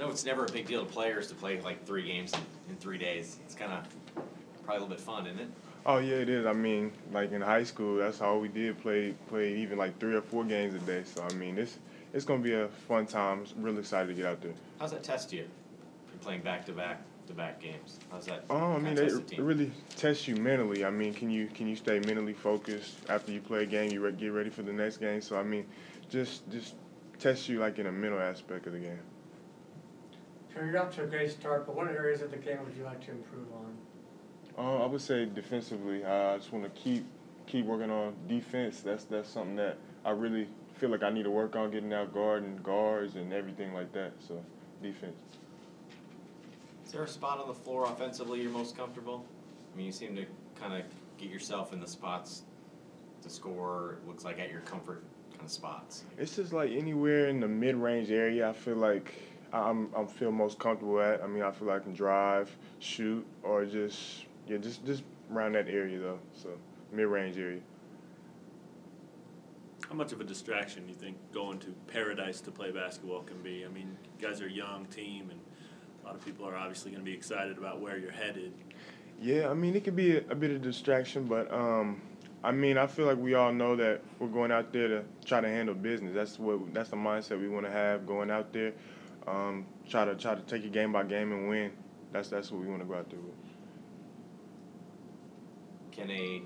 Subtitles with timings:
[0.00, 2.76] Know it's never a big deal to players to play like three games in, in
[2.76, 3.36] three days.
[3.44, 3.86] It's kind of
[4.64, 5.48] probably a little bit fun, isn't it?
[5.84, 6.46] Oh yeah, it is.
[6.46, 8.80] I mean, like in high school, that's all we did.
[8.80, 11.02] Play play even like three or four games a day.
[11.04, 11.76] So I mean, it's
[12.14, 13.44] it's gonna be a fun time.
[13.54, 14.54] I'm really excited to get out there.
[14.78, 15.40] How's that test you?
[15.40, 17.98] You're playing back to back to back games.
[18.10, 18.46] How's that?
[18.48, 20.82] Oh, I mean, it, the really tests you mentally.
[20.82, 23.92] I mean, can you can you stay mentally focused after you play a game?
[23.92, 25.20] You re- get ready for the next game.
[25.20, 25.66] So I mean,
[26.08, 26.76] just just
[27.18, 28.98] tests you like in a mental aspect of the game.
[30.54, 32.84] So you're off to a great start, but what areas of the game would you
[32.84, 33.76] like to improve on?
[34.58, 37.04] Uh, I would say defensively, I just want to keep
[37.46, 38.80] keep working on defense.
[38.80, 42.12] That's that's something that I really feel like I need to work on getting out
[42.12, 44.12] guarding guards and everything like that.
[44.26, 44.42] So
[44.82, 45.14] defense.
[46.84, 49.24] Is there a spot on the floor offensively you're most comfortable?
[49.72, 50.26] I mean, you seem to
[50.60, 50.82] kind of
[51.18, 52.42] get yourself in the spots
[53.22, 53.98] to score.
[54.02, 56.02] It looks like at your comfort kind of spots.
[56.18, 58.48] It's just like anywhere in the mid range area.
[58.48, 59.14] I feel like
[59.52, 61.22] I'm I'm feel most comfortable at.
[61.22, 65.02] I mean, I feel like I can drive, shoot, or just yeah, just just
[65.32, 66.18] around that area though.
[66.34, 66.50] So
[66.92, 67.60] mid range area.
[69.88, 73.42] How much of a distraction do you think going to Paradise to play basketball can
[73.42, 73.64] be?
[73.64, 75.40] I mean, you guys are a young team, and
[76.02, 78.52] a lot of people are obviously going to be excited about where you're headed.
[79.20, 82.00] Yeah, I mean it could be a, a bit of distraction, but um,
[82.42, 85.40] I mean I feel like we all know that we're going out there to try
[85.40, 86.14] to handle business.
[86.14, 88.72] That's what that's the mindset we want to have going out there.
[89.26, 91.72] Um, try to try to take it game by game and win.
[92.12, 93.34] That's that's what we want to go out there with.
[95.92, 96.42] Can a,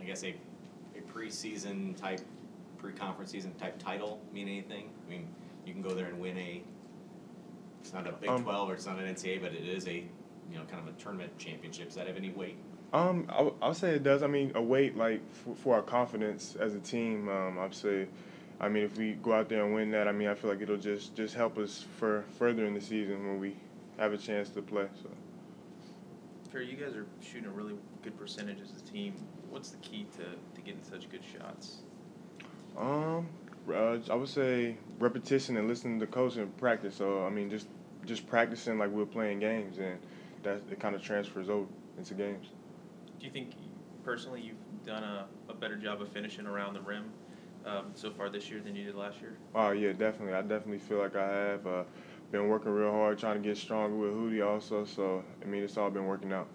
[0.00, 0.34] I guess a,
[0.96, 2.20] a preseason type,
[2.78, 4.90] pre-conference season type title mean anything?
[5.06, 5.28] I mean,
[5.66, 6.62] you can go there and win a.
[7.80, 9.94] It's not a Big Um, Twelve or it's not an NCAA, but it is a,
[9.94, 11.86] you know, kind of a tournament championship.
[11.86, 12.56] Does that have any weight?
[12.92, 14.22] Um, I, w- I'll say it does.
[14.22, 17.28] I mean, a weight like for, for our confidence as a team.
[17.28, 18.06] Um, I'd say,
[18.60, 20.60] I mean, if we go out there and win that, I mean, I feel like
[20.60, 23.56] it'll just just help us for further in the season when we
[23.98, 24.86] have a chance to play.
[25.02, 25.08] So.
[26.52, 29.14] Perry, you guys are shooting a really good percentage as a team.
[29.48, 31.78] What's the key to, to getting such good shots?
[32.76, 33.28] Um,
[33.72, 36.96] uh, I would say repetition and listening to coach and practice.
[36.96, 37.66] So I mean, just
[38.04, 39.98] just practicing like we're playing games, and
[40.42, 42.48] that it kind of transfers over into games.
[43.18, 43.52] Do you think
[44.04, 47.04] personally you've done a, a better job of finishing around the rim
[47.66, 49.36] um, so far this year than you did last year?
[49.54, 50.34] Oh yeah, definitely.
[50.34, 51.84] I definitely feel like I have uh,
[52.30, 54.84] been working real hard, trying to get stronger with Hudy also.
[54.84, 56.48] So I mean, it's all been working out.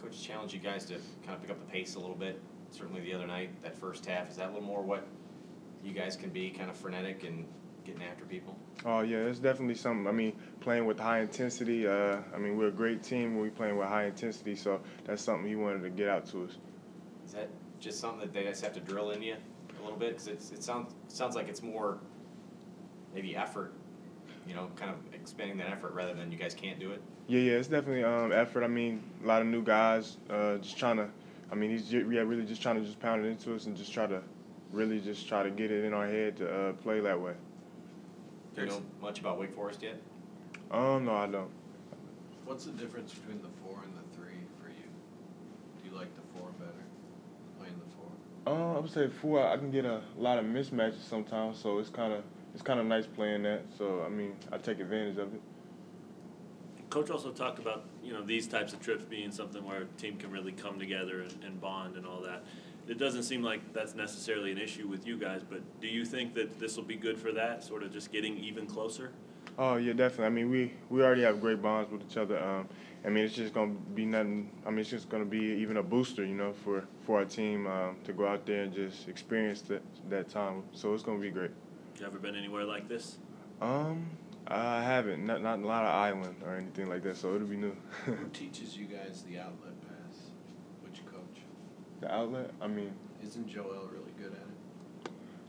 [0.00, 2.40] Coach challenged you guys to kind of pick up the pace a little bit.
[2.70, 5.06] Certainly the other night, that first half, is that a little more what
[5.82, 7.46] you guys can be, kind of frenetic and
[7.84, 8.56] getting after people?
[8.84, 10.06] Oh yeah, it's definitely something.
[10.06, 11.86] I mean, playing with high intensity.
[11.86, 14.56] Uh, I mean, we're a great team when we playing with high intensity.
[14.56, 16.56] So that's something he wanted to get out to us.
[17.24, 17.48] Is that
[17.80, 19.55] just something that they just have to drill in you a
[19.86, 20.18] little bit?
[20.18, 21.98] Because it sounds sounds like it's more
[23.14, 23.72] maybe effort,
[24.46, 27.00] you know, kind of expanding that effort rather than you guys can't do it.
[27.28, 28.62] Yeah, yeah, it's definitely um, effort.
[28.62, 31.08] I mean, a lot of new guys uh, just trying to.
[31.50, 33.76] I mean, he's ju- yeah, really just trying to just pound it into us and
[33.76, 34.20] just try to,
[34.72, 37.32] really just try to get it in our head to uh, play that way.
[38.54, 40.00] Do you know much about Wake Forest yet?
[40.70, 41.50] Um, no, I don't.
[42.44, 44.86] What's the difference between the four and the three for you?
[45.82, 46.95] Do you like the four better, playing the four?
[48.46, 49.44] Uh, I would say four.
[49.44, 52.22] I can get a lot of mismatches sometimes, so it's kind of
[52.54, 53.62] it's kind of nice playing that.
[53.76, 55.40] So I mean, I take advantage of it.
[56.88, 60.16] Coach also talked about you know these types of trips being something where a team
[60.16, 62.44] can really come together and, and bond and all that.
[62.86, 66.34] It doesn't seem like that's necessarily an issue with you guys, but do you think
[66.34, 69.10] that this will be good for that, sort of just getting even closer?
[69.58, 70.26] Oh yeah, definitely.
[70.26, 72.42] I mean, we we already have great bonds with each other.
[72.42, 72.68] Um,
[73.04, 74.50] I mean, it's just gonna be nothing.
[74.66, 77.66] I mean, it's just gonna be even a booster, you know, for for our team
[77.66, 80.64] um, to go out there and just experience that that time.
[80.72, 81.52] So it's gonna be great.
[81.98, 83.16] You ever been anywhere like this?
[83.62, 84.10] Um,
[84.46, 87.16] I haven't, not not a lot of island or anything like that.
[87.16, 87.74] So it'll be new.
[88.04, 90.30] Who teaches you guys the outlet pass?
[90.82, 91.40] Which coach?
[92.00, 92.50] the outlet.
[92.60, 92.92] I mean,
[93.22, 94.45] Isn't Joel really good at?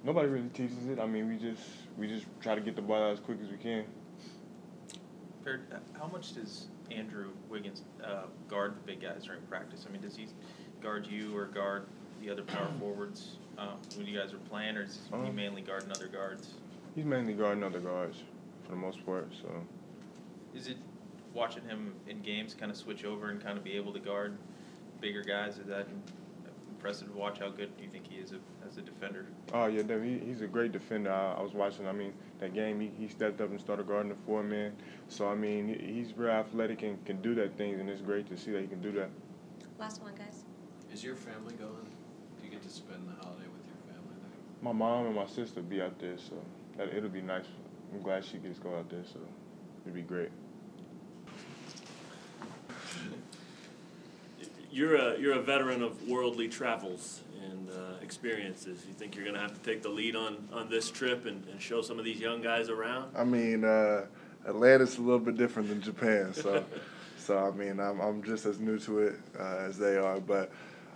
[0.04, 1.00] Nobody really teaches it.
[1.00, 1.64] I mean, we just
[1.98, 3.86] we just try to get the ball out as quick as we can.
[5.44, 9.86] Fair, uh, how much does Andrew Wiggins uh, guard the big guys during practice?
[9.88, 10.28] I mean, does he
[10.82, 11.88] guard you or guard
[12.22, 15.62] the other power forwards um, when you guys are playing, or is he Um, mainly
[15.62, 16.54] guarding other guards?
[16.96, 18.24] He's mainly guarding other guards
[18.64, 19.28] for the most part.
[19.42, 19.50] So
[20.56, 20.78] Is it
[21.34, 24.38] watching him in games kind of switch over and kind of be able to guard
[25.00, 25.58] bigger guys?
[25.60, 25.88] Is that
[26.78, 27.40] impressive to watch?
[27.40, 28.34] How good do you think he is
[28.68, 29.26] as a defender?
[29.54, 29.84] Oh yeah.
[30.02, 31.12] He, he's a great defender.
[31.12, 31.88] I, I was watching.
[31.88, 34.74] I mean, that game he, he stepped up and started guarding the four man.
[35.08, 38.28] So I mean, he, he's very athletic and can do that thing, and it's great
[38.30, 39.10] to see that he can do that.
[39.80, 40.44] Last one, guys.
[40.94, 41.88] Is your family going?
[42.40, 44.40] Do you get to spend the holiday with your family there?
[44.62, 46.36] My mom and my sister be out there, so
[46.78, 47.46] that it'll be nice
[47.94, 49.04] I'm glad she gets to go out there.
[49.06, 49.20] So
[49.84, 50.30] it'd be great.
[54.78, 58.86] You're a you're a veteran of worldly travels and uh, experiences.
[58.88, 61.44] You think you're going to have to take the lead on, on this trip and,
[61.48, 63.12] and show some of these young guys around?
[63.18, 64.06] I mean, uh,
[64.46, 66.64] Atlantis's a little bit different than Japan, so
[67.18, 70.52] so I mean, I'm I'm just as new to it uh, as they are, but.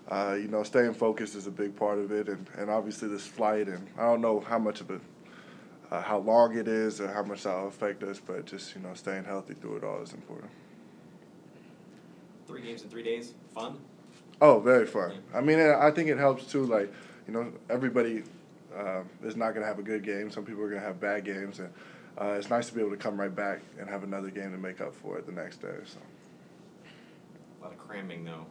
[0.09, 3.25] Uh, you know, staying focused is a big part of it, and, and obviously this
[3.25, 4.99] flight, and I don't know how much of it,
[5.89, 8.93] uh, how long it is, or how much that'll affect us, but just you know,
[8.93, 10.49] staying healthy through it all is important.
[12.51, 13.77] Three games in three days, fun.
[14.41, 15.13] Oh, very fun.
[15.33, 16.65] I mean, I think it helps too.
[16.65, 16.91] Like,
[17.27, 18.23] you know, everybody
[18.77, 20.29] uh, is not going to have a good game.
[20.29, 21.69] Some people are going to have bad games, and
[22.19, 24.57] uh, it's nice to be able to come right back and have another game to
[24.57, 25.75] make up for it the next day.
[25.85, 25.99] So.
[27.61, 28.45] A lot of cramming though,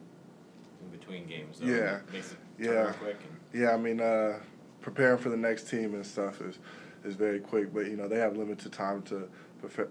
[0.82, 1.58] in between games.
[1.58, 1.67] Though.
[1.67, 1.99] Yeah.
[2.12, 2.93] Makes it Yeah.
[2.93, 3.17] quick.
[3.52, 4.38] And Yeah, I mean, uh,
[4.81, 6.58] preparing for the next team and stuff is
[7.05, 9.29] is very quick, but you know they have limited time to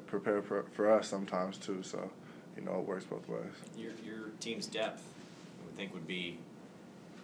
[0.07, 1.83] prepare for, for us sometimes too.
[1.83, 2.09] So,
[2.59, 3.41] you know, it works both ways.
[3.77, 5.03] your your team's depth,
[5.61, 6.37] I would think, would be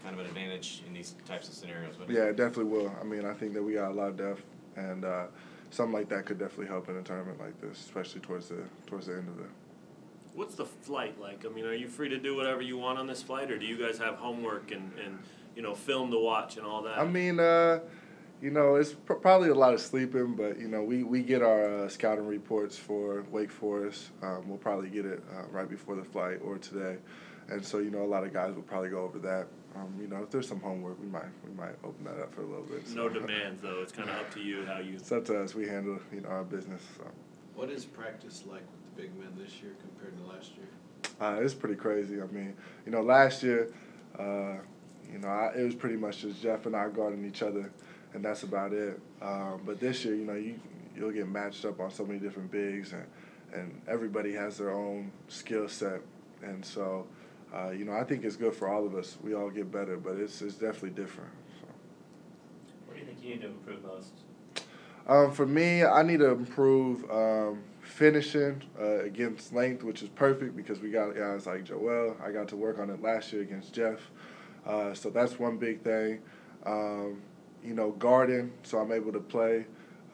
[0.04, 1.98] kind of an advantage in these types of scenarios.
[1.98, 2.22] wouldn't it?
[2.22, 2.94] Yeah, it definitely will.
[3.00, 4.44] I mean, I think that we got a lot of depth,
[4.76, 5.26] and uh,
[5.72, 9.08] something like that could definitely help in a tournament like this, especially towards the towards
[9.08, 9.46] the end of the.
[10.34, 11.46] What's the flight like?
[11.46, 13.66] I mean, are you free to do whatever you want on this flight, or do
[13.66, 15.20] you guys have homework and, and
[15.56, 16.98] you know film to watch and all that?
[17.00, 17.80] I mean, uh,
[18.46, 21.42] you know, it's pr- probably a lot of sleeping, but you know, we, we get
[21.42, 24.12] our uh, scouting reports for Wake Forest.
[24.22, 26.98] Um, we'll probably get it uh, right before the flight or today,
[27.50, 29.48] and so you know, a lot of guys will probably go over that.
[29.76, 32.44] Um, you know, if there's some homework, we might we might open that up for
[32.44, 32.88] a little bit.
[32.94, 33.82] no demands though.
[33.82, 34.94] It's kind of up to you how you.
[34.94, 35.56] It's up to us.
[35.56, 36.84] We handle you know our business.
[36.98, 37.06] So.
[37.56, 40.68] What is practice like with the big men this year compared to last year?
[41.20, 42.22] Uh, it's pretty crazy.
[42.22, 42.54] I mean,
[42.86, 43.74] you know, last year,
[44.20, 44.58] uh,
[45.12, 47.72] you know, I, it was pretty much just Jeff and I guarding each other,
[48.16, 49.00] and that's about it.
[49.22, 50.60] Um, but this year, you know, you
[50.96, 53.06] you'll get matched up on so many different bigs, and
[53.54, 56.02] and everybody has their own skill set,
[56.42, 57.06] and so,
[57.54, 59.18] uh, you know, I think it's good for all of us.
[59.24, 61.32] We all get better, but it's it's definitely different.
[61.60, 61.68] So.
[62.88, 64.14] What do you think you need to improve most?
[65.08, 70.56] Um, for me, I need to improve um, finishing uh, against length, which is perfect
[70.56, 72.18] because we got guys like Joel.
[72.24, 74.00] I got to work on it last year against Jeff,
[74.66, 76.22] uh, so that's one big thing.
[76.66, 77.22] Um,
[77.66, 79.66] you know, guarding, so I'm able to play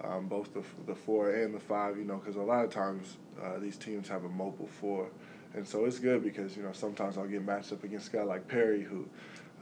[0.03, 1.98] um, both the the four and the five.
[1.98, 5.09] You know, because a lot of times uh, these teams have a mobile four,
[5.53, 8.24] and so it's good because you know sometimes I'll get matched up against a guy
[8.24, 9.07] like Perry who.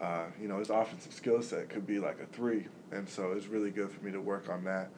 [0.02, 3.48] Uh, you know, his offensive skill set could be like a three, and so it's
[3.48, 4.90] really good for me to work on that.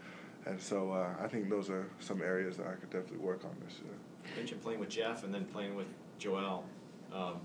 [0.46, 3.56] And so uh, I think those are some areas that I could definitely work on
[3.66, 3.94] this year.
[4.30, 5.88] You mentioned playing with Jeff and then playing with
[6.20, 6.64] Joel.
[7.12, 7.36] Um,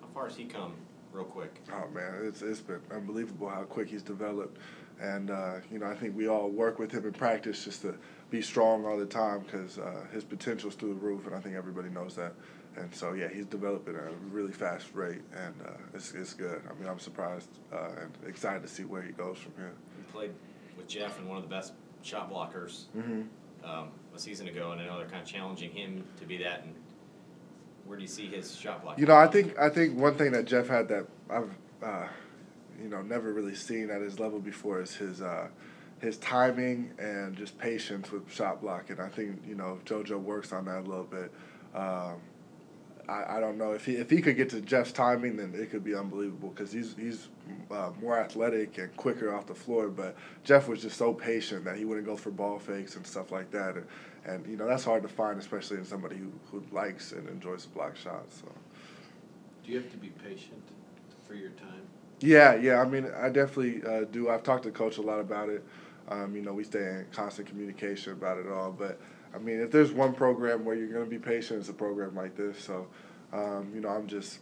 [0.00, 0.74] how far has he come,
[1.12, 1.60] real quick?
[1.72, 4.58] Oh man, it's it's been unbelievable how quick he's developed,
[5.00, 7.94] and uh, you know I think we all work with him in practice just to
[8.30, 11.54] be strong all the time because uh, his is through the roof, and I think
[11.54, 12.32] everybody knows that.
[12.76, 16.62] And so yeah, he's developing at a really fast rate, and uh, it's it's good.
[16.68, 19.72] I mean I'm surprised uh, and excited to see where he goes from here.
[19.96, 20.32] He played
[20.76, 23.22] with Jeff and one of the best shot blockers Mm-hmm.
[23.68, 26.64] um, a season ago, and I know they're kind of challenging him to be that.
[26.64, 26.74] And
[27.84, 29.02] where do you see his shot blocking?
[29.02, 31.50] You know, I think I think one thing that Jeff had that I've
[31.82, 32.06] uh,
[32.82, 35.48] you know never really seen at his level before is his uh,
[36.00, 39.00] his timing and just patience with shot blocking.
[39.00, 41.32] I think you know if JoJo works on that a little bit.
[41.74, 42.20] Um,
[43.08, 45.70] I, I don't know if he if he could get to Jeff's timing, then it
[45.70, 47.28] could be unbelievable because he's he's
[47.70, 49.88] uh, more athletic and quicker off the floor.
[49.88, 53.30] But Jeff was just so patient that he wouldn't go for ball fakes and stuff
[53.30, 53.86] like that, and,
[54.24, 57.66] and you know that's hard to find, especially in somebody who, who likes and enjoys
[57.66, 58.40] block shots.
[58.40, 58.52] So.
[59.64, 60.62] Do you have to be patient
[61.26, 61.86] for your time?
[62.24, 62.80] Yeah, yeah.
[62.80, 64.30] I mean, I definitely uh, do.
[64.30, 65.62] I've talked to coach a lot about it.
[66.08, 68.72] Um, you know, we stay in constant communication about it all.
[68.72, 68.98] But
[69.34, 72.16] I mean, if there's one program where you're going to be patient, it's a program
[72.16, 72.58] like this.
[72.58, 72.86] So,
[73.34, 74.38] um, you know, I'm just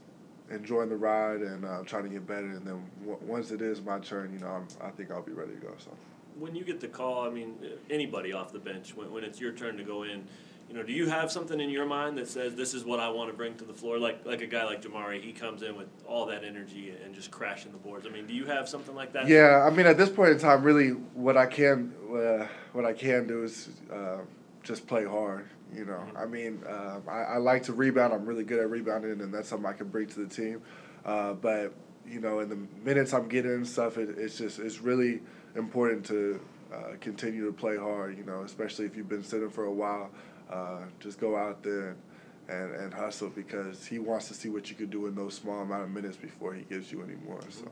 [0.48, 2.46] enjoying the ride and uh, trying to get better.
[2.50, 5.32] And then w- once it is my turn, you know, I'm, I think I'll be
[5.32, 5.74] ready to go.
[5.78, 5.90] So.
[6.38, 7.56] When you get the call, I mean,
[7.90, 10.24] anybody off the bench, when, when it's your turn to go in,
[10.72, 13.10] you know, do you have something in your mind that says this is what I
[13.10, 13.98] want to bring to the floor?
[13.98, 17.30] Like like a guy like Jamari, he comes in with all that energy and just
[17.30, 18.06] crashing the boards.
[18.06, 19.28] I mean, do you have something like that?
[19.28, 22.94] Yeah, I mean, at this point in time, really, what I can uh, what I
[22.94, 24.20] can do is uh,
[24.62, 25.46] just play hard.
[25.74, 28.14] You know, I mean, uh, I, I like to rebound.
[28.14, 30.62] I'm really good at rebounding, and that's something I can bring to the team.
[31.04, 31.74] Uh, but
[32.06, 35.20] you know, in the minutes I'm getting and stuff, it, it's just it's really
[35.54, 36.40] important to
[36.72, 38.16] uh, continue to play hard.
[38.16, 40.10] You know, especially if you've been sitting for a while.
[40.50, 41.96] Uh, just go out there
[42.48, 45.34] and, and, and hustle because he wants to see what you can do in those
[45.34, 47.40] small amount of minutes before he gives you any more.
[47.48, 47.70] So.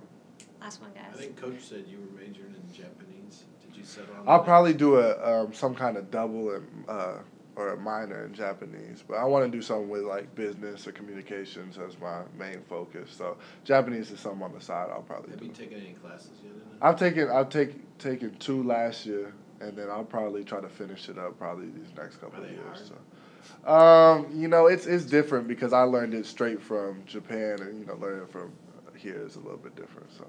[0.61, 1.04] Last one, guys.
[1.12, 3.45] I think coach said you were majoring in Japanese.
[3.66, 4.28] Did you settle on?
[4.28, 4.45] I'll that?
[4.45, 7.19] probably do a um, some kind of double and uh,
[7.61, 10.93] or a minor in Japanese, but I want to do something with like business or
[10.93, 13.11] communications as my main focus.
[13.17, 14.88] So Japanese is something on the side.
[14.90, 15.47] I'll probably Have do.
[15.47, 16.62] you taken any classes yet it?
[16.81, 21.09] I've taken I've take, taken two last year, and then I'll probably try to finish
[21.09, 22.88] it up probably these next couple of years.
[22.88, 23.71] So.
[23.71, 27.87] Um, you know, it's it's different because I learned it straight from Japan, and you
[27.87, 28.52] know, learning from
[28.97, 30.11] here is a little bit different.
[30.17, 30.26] So.